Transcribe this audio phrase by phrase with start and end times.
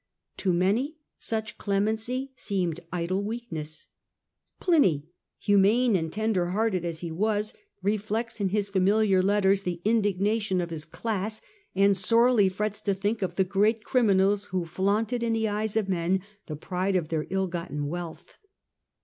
[0.37, 3.87] To many, such clemency seemed idle weakness;
[4.59, 5.05] Pliny,
[5.37, 10.71] humane and tender hearted as he was, reflects in his familiar letters the indignation of
[10.71, 11.39] his class,
[11.75, 15.47] and sorely though frets to think of the great criminals who othe^THed flaunted in the
[15.47, 18.39] eyes of men the pride of their .pj ill gotten wealth.